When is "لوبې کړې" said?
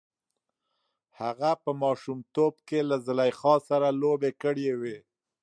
4.01-4.69